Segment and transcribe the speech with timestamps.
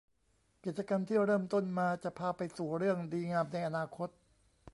[0.63, 4.09] กิจกรรมที่เริ่มต้นมาจะพาไปสู่เรื่องดีงามในอนาคต